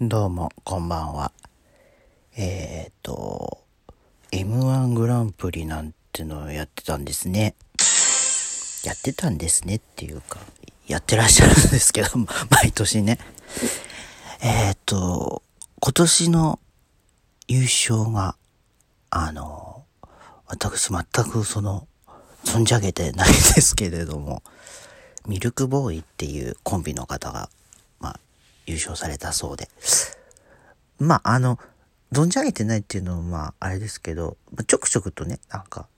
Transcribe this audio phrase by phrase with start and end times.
[0.00, 1.32] どうも、こんばんは。
[2.36, 3.64] えー、っと、
[4.30, 7.56] M1 グランプリなんてのをやってたんですね。
[8.84, 10.38] やってたんですねっていうか、
[10.86, 12.10] やってらっしゃるんですけど、
[12.48, 13.18] 毎年ね。
[14.40, 15.42] えー、っと、
[15.80, 16.60] 今年の
[17.48, 18.36] 優勝が、
[19.10, 19.84] あの、
[20.46, 21.88] 私全くその、
[22.44, 24.44] 存じ上げてないですけれども、
[25.26, 27.50] ミルクボーイっていうコンビの方が
[28.68, 29.68] 優勝されたそうで。
[30.98, 31.58] まあ、あの、
[32.12, 34.36] 存じ上げてないっていうのは、まあ、あれですけど、
[34.66, 35.88] ちょくちょくとね、なんか、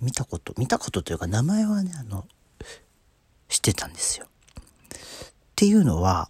[0.00, 2.26] 見たこと、見たことというか、名前はね、あの、
[3.48, 4.26] 知ってたんですよ。
[4.26, 4.28] っ
[5.54, 6.28] ていうのは、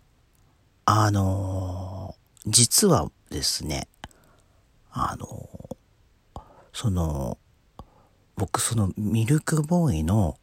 [0.85, 3.89] あのー、実はですね、
[4.91, 6.41] あのー、
[6.73, 7.39] その、
[8.37, 10.37] 僕そのミルクボーイの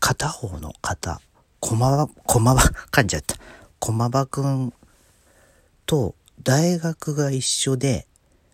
[0.00, 1.20] 片方の方、
[1.60, 3.36] こまば、こまば、噛んじゃった。
[3.80, 4.72] 駒場くん
[5.86, 8.06] と大学が一緒で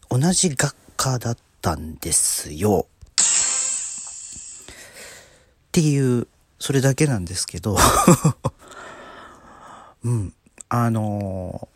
[0.08, 2.86] 同じ学科だったんですよ。
[5.68, 6.26] っていう、
[6.58, 7.76] それだけなんですけど
[10.04, 10.32] うん、
[10.70, 11.68] あの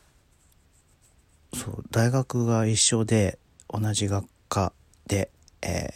[1.52, 4.72] ー、そう、大学が一緒で同じ学科
[5.06, 5.30] で、
[5.60, 5.92] え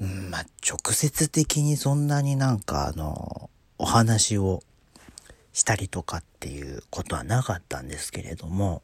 [0.00, 4.62] ー、うん、まあ、直接的にそんなになんかあのお話を
[5.52, 8.82] したりとかっていうことはなかったんですけれども、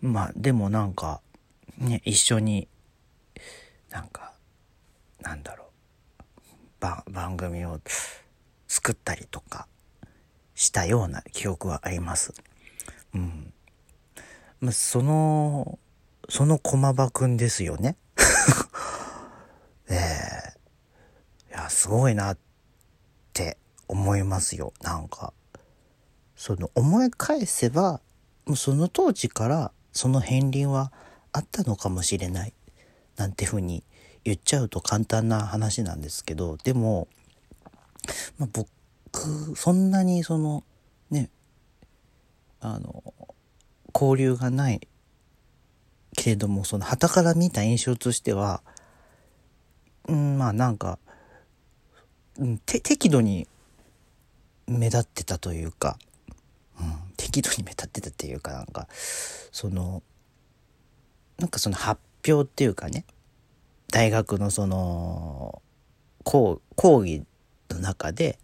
[0.00, 1.20] まあでもなんか、
[1.78, 2.68] ね、一緒に、
[3.90, 4.32] なんか、
[5.20, 5.64] なんだろ
[6.80, 7.80] う、番組を
[8.68, 9.66] 作ったりとか
[10.54, 12.32] したような記憶はあります。
[13.14, 13.52] うん。
[14.60, 15.78] まあ、その、
[16.28, 17.96] その駒場くんですよね。
[19.90, 22.38] ええー、いや、すごいなっ
[23.32, 24.72] て思いますよ。
[24.82, 25.32] なんか。
[26.40, 28.00] その思い返せば
[28.46, 30.90] もうその当時からその片鱗は
[31.32, 32.54] あったのかもしれない。
[33.16, 33.84] なんてふうに
[34.24, 37.08] 言っちゃうと簡単な話なんですけどでも、
[38.38, 38.66] まあ、僕
[39.54, 40.64] そんなにその
[41.10, 41.28] ね
[42.62, 43.04] あの
[43.94, 44.80] 交流がない
[46.16, 48.62] けれどもその旗から見た印象としては
[50.08, 50.98] うんまあなんか、
[52.38, 53.46] うん、適度に
[54.66, 55.98] 目立ってたというか、
[57.30, 60.02] 適度に目立ってたっていうかなんかその
[61.38, 63.04] なんかその発表っていうかね
[63.92, 65.62] 大学のその
[66.24, 67.24] 講講義
[67.70, 68.38] の中で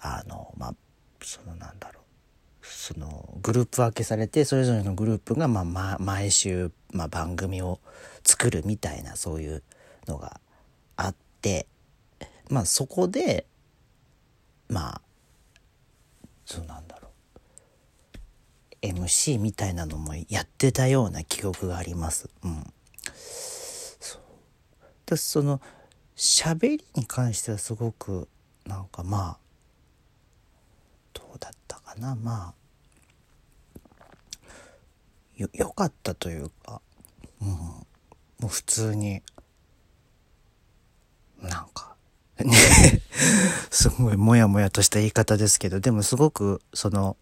[0.00, 0.74] あのまあ
[1.22, 7.78] そのなんだろうそのグループ分けされてそれぞれのグループがまあ、まあ、毎週、まあ、番組を
[8.24, 9.62] 作るみたいなそういう
[10.06, 10.40] のが
[10.96, 11.66] あって
[12.48, 13.46] まあそこで
[14.68, 15.00] まあ
[16.46, 17.09] そうなんだろう
[18.82, 22.28] MC みたいなのもやってたような記憶があります。
[22.42, 22.72] うん。
[24.00, 24.18] そ
[25.10, 25.16] う。
[25.16, 25.60] その
[26.16, 28.28] 喋りに関してはすごく
[28.66, 29.38] なんかまあ
[31.12, 32.14] どうだったかな？
[32.14, 32.54] まあ
[35.36, 36.82] よよかったというか、
[37.40, 37.84] うん、も
[38.44, 39.22] う普通に
[41.40, 41.96] なんか
[42.38, 42.52] ね
[43.70, 47.16] すごいモヤモヤとした言い方ですけどでもすごくその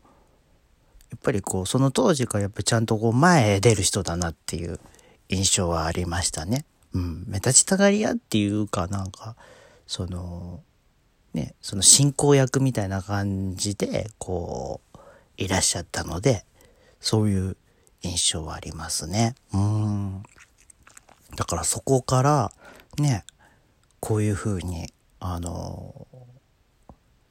[1.11, 4.79] やっぱりこう、その当時からやっぱちゃんとこう前へ出る人だなっていう
[5.29, 6.65] 印象はありましたね。
[6.93, 7.25] うん。
[7.27, 9.37] 目立ちたがり屋っていうかなんか、
[9.87, 10.63] その、
[11.35, 14.99] ね、その進行役みたいな感じで、こう、
[15.37, 16.45] いらっしゃったので、
[17.01, 17.57] そういう
[18.03, 19.35] 印象はありますね。
[19.53, 20.23] うん。
[21.37, 22.53] だからそこから、
[22.99, 23.25] ね、
[24.01, 26.07] こういうふうに、あの、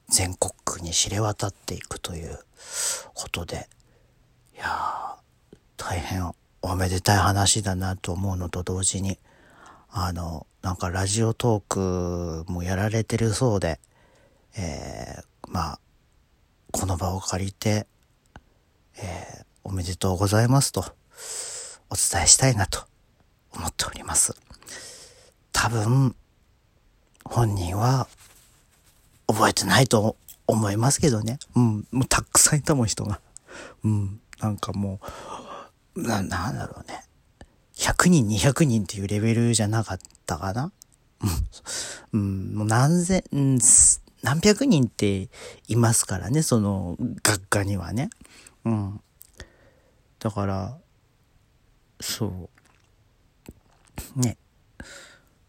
[0.10, 2.40] 全国区に知れ渡っていくという
[3.14, 3.68] ことで、
[4.56, 5.18] いや
[5.76, 6.32] 大変
[6.62, 9.20] おめでたい話だなと思うのと同時に、
[9.90, 13.80] あの、なんかラジオトークもやられてるそうで、
[14.58, 15.80] えー、まあ、
[16.72, 17.88] この場を借りて、
[18.98, 20.82] えー、おめでとうございますと、
[21.90, 22.86] お伝えしたいなと
[23.54, 24.36] 思っております。
[25.52, 26.16] 多分、
[27.24, 28.08] 本人は
[29.28, 30.16] 覚えてないと
[30.48, 31.40] 思いますけどね。
[31.56, 31.88] うん。
[31.92, 33.20] もうたくさんいたもん、人が。
[33.84, 34.22] うん。
[34.40, 35.00] なんかも
[35.96, 37.04] う、な、なんだろうね。
[37.76, 40.72] 100人、200人っていうレベルじゃなかったかな。
[42.14, 42.56] うん。
[42.56, 43.24] もう何千、
[44.24, 45.30] 何百人って
[45.68, 48.10] いますからね、その学科にはね。
[48.66, 49.02] うん。
[50.20, 50.78] だから、
[52.00, 52.50] そ
[54.16, 54.20] う。
[54.20, 54.38] ね。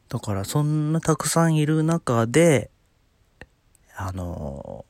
[0.08, 2.70] だからそんなたくさんいる中で、
[4.00, 4.84] あの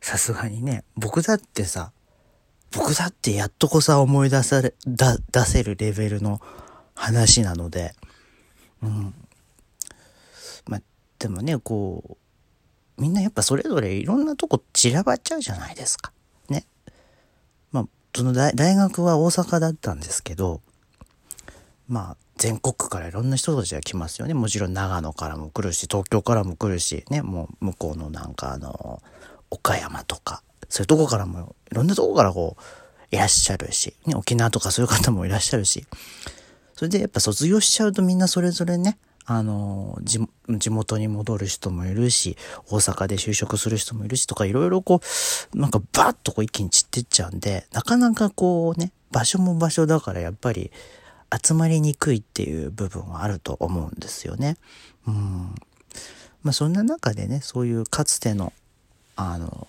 [0.00, 1.92] さすがにね、僕だってさ、
[2.72, 6.40] 僕だってやっとこさ思い出され、だ、出せるレベルの
[6.96, 7.94] 話なので、
[8.82, 9.14] うん。
[10.66, 10.80] まあ、
[11.20, 12.18] でもね、こ
[12.98, 16.12] う、みんなやっぱそれぞれいろんなとこ散らばっちゃうじゃないですか。
[16.48, 16.66] ね。
[17.70, 17.84] まあ、
[18.14, 20.60] その大大学は大阪だったんですけど、
[21.86, 24.34] まあ、全国からいろんな人たちが来ますよね。
[24.34, 29.00] もちろん長野からも来るし、東京からも来るし、ね、もう向こうのなんかあの、
[29.48, 35.86] 岡山とか、そういうとこからも、いろんなとこからこう、いらっしゃるし、ね、沖縄とかそういう方もいらっしゃるし、
[36.74, 42.36] それでやっぱ卒業しちゃうとみんなそれぞれね、あの、地元に戻る人もいるし、
[42.68, 45.00] 大阪で就職する人もいるしとか、いろいろこ
[45.54, 50.70] う、なんかバッとこう一気に散ってっちゃうんで、なかなかこうね、場所も場所だからやっぱり
[51.42, 54.56] 集まりにくいっていう部分はあると思うんですよね。
[55.06, 55.54] うん。
[56.42, 58.52] まあそんな中でね、そういうかつての、
[59.16, 59.66] あの、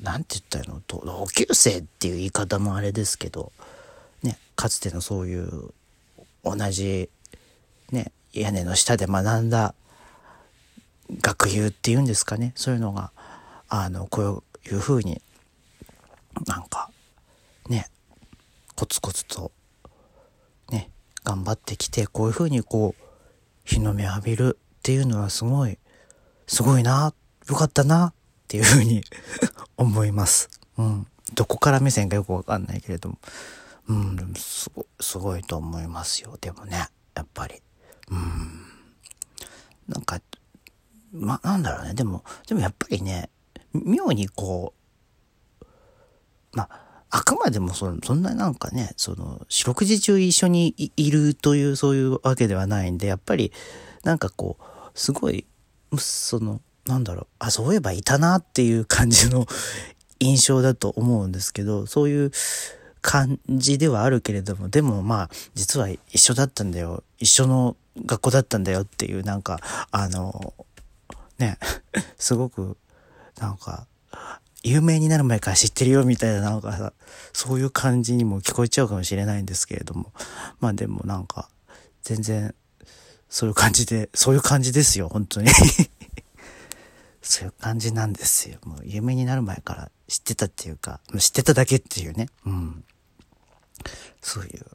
[0.00, 3.52] なんて言ったらの、同級生っていう言い方もあれですけど、
[4.22, 5.70] ね、かつてのそういう
[6.44, 7.10] 同じ、
[7.92, 9.74] ね、屋根の下で学んだ
[11.22, 12.52] 学友っていうんですかね？
[12.54, 13.10] そういうのが
[13.68, 15.22] あのこういうふうに
[16.46, 16.90] なんか
[17.68, 17.88] ね
[18.76, 19.50] コツコツと
[21.28, 23.02] 頑張ってきてこういうふうにこう
[23.66, 25.78] 日の目浴びるっていうのはすごい
[26.46, 27.12] すごいな
[27.50, 28.14] よかったなっ
[28.48, 29.02] ていうふうに
[29.76, 30.48] 思います。
[30.78, 31.06] うん。
[31.34, 33.18] どこから目線かよくわかんないけれども。
[33.88, 36.38] うん、すごすごいと思いますよ。
[36.40, 37.62] でもね、やっぱり。
[38.10, 38.64] うん。
[39.86, 40.22] なんか、
[41.12, 41.92] ま、なんだろうね。
[41.92, 43.28] でも、でもやっぱりね、
[43.74, 44.72] 妙にこ
[45.60, 45.66] う、
[46.54, 53.52] まあ、あくまでもそそんななんかね、その、四六時中一緒にいるという、そういうわけではないんで、やっぱり、
[54.04, 55.46] なんかこう、すごい、
[55.96, 59.46] その、なんだろう、あ、そういえばいたなっていう感じの
[60.20, 62.32] 印象だと思うんですけど、そういう
[63.00, 67.04] 感じではあるけれども、でもまあ、実は一緒だったんだよ。
[67.18, 70.54] 一緒の学校だったんだよっていう、なんか、あの、
[71.38, 71.58] ね、
[72.18, 72.76] すごく、
[73.38, 73.86] なんか、
[74.62, 76.92] 有名になる前から知ってるよみたいな、なんかさ、
[77.32, 80.12] そういう感じにも聞こえちゃうかもしれないんですけれども。
[80.60, 81.48] まあでもなんか、
[82.02, 82.54] 全然、
[83.28, 85.48] そういう感じで、そういう感じですよ、本当に
[87.22, 88.58] そういう感じなんですよ。
[88.64, 92.28] もう有名になる前から知ってたっていうか、知ってただけっていうね。
[92.46, 92.84] うん。
[94.20, 94.66] そういう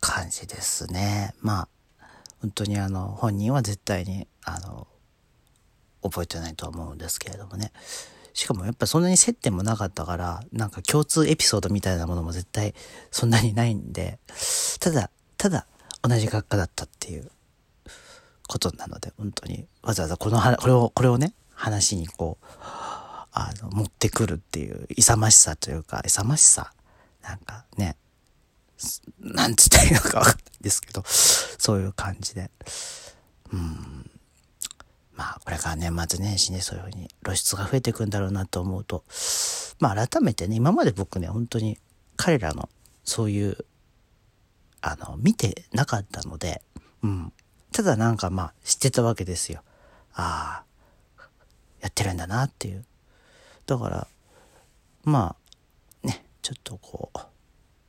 [0.00, 1.34] 感じですね。
[1.40, 1.68] ま
[2.00, 2.06] あ、
[2.40, 4.86] 本当にあの、本人は絶対に、あの、
[6.02, 7.72] 覚えてないと思うんですけれどもね。
[8.34, 12.74] しかもやっぱそんなに接点もなかったから、なんか共通エピソードみたいなものも絶対
[13.10, 14.18] そんなにないんで、
[14.80, 15.66] ただ、ただ
[16.02, 17.30] 同じ学科だったっていう
[18.48, 26.72] ことなので、本当にわざわざこの、これを、これをね、話にこう、あの、持ってくるっていう勇ましさというか、勇ましさ
[27.22, 27.96] なんかね、
[29.20, 32.50] なんつったらいいのかわかんないですけど、そういう感じで。
[33.52, 34.10] うん。
[35.16, 39.04] まあ、これから年末年始ね、そういうふうに露出が増えていくんだろうなと思うと、
[39.78, 41.78] まあ改めてね、今まで僕ね、本当に
[42.16, 42.68] 彼らの
[43.04, 43.56] そういう、
[44.80, 46.62] あの、見てなかったので、
[47.02, 47.32] うん。
[47.72, 49.62] ただなんかまあ知ってたわけですよ。
[50.14, 50.64] あ
[51.18, 51.22] あ、
[51.80, 52.84] やってるんだなっていう。
[53.66, 54.06] だから、
[55.04, 55.36] ま
[56.02, 57.18] あ、ね、ちょっとこう、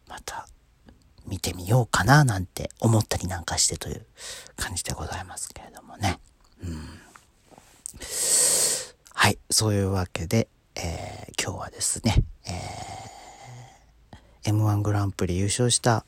[0.09, 0.47] また
[1.25, 4.05] 見てみようかななんて思ったりなんかしてという
[4.55, 6.19] 感じでございますけれどもね。
[6.63, 6.94] うん。
[9.25, 16.05] はい、そういうわけで、えー、今日はですね、えー、M1 グランプリ優勝した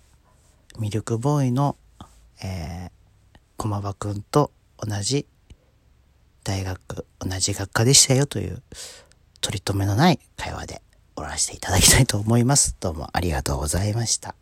[0.78, 1.78] ミルクボーイの、
[2.44, 5.26] えー、駒場くんと同じ
[6.44, 8.62] 大学、同じ学科でしたよという
[9.42, 10.84] 取り留めのない会話で
[11.16, 12.76] 終わらせていただきたいと思います。
[12.80, 14.36] どうもありがとうございました。